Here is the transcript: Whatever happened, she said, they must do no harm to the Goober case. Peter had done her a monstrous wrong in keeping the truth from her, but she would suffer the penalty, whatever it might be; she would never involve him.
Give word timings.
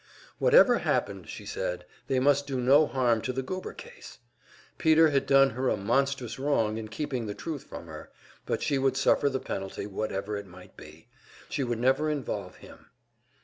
Whatever 0.39 0.79
happened, 0.79 1.29
she 1.29 1.45
said, 1.45 1.85
they 2.07 2.19
must 2.19 2.47
do 2.47 2.59
no 2.59 2.87
harm 2.87 3.21
to 3.21 3.31
the 3.31 3.43
Goober 3.43 3.73
case. 3.73 4.17
Peter 4.79 5.09
had 5.11 5.27
done 5.27 5.51
her 5.51 5.69
a 5.69 5.77
monstrous 5.77 6.39
wrong 6.39 6.79
in 6.79 6.87
keeping 6.87 7.27
the 7.27 7.35
truth 7.35 7.65
from 7.65 7.85
her, 7.85 8.09
but 8.47 8.63
she 8.63 8.79
would 8.79 8.97
suffer 8.97 9.29
the 9.29 9.39
penalty, 9.39 9.85
whatever 9.85 10.35
it 10.37 10.47
might 10.47 10.75
be; 10.75 11.07
she 11.49 11.63
would 11.63 11.77
never 11.77 12.09
involve 12.09 12.55
him. 12.55 12.87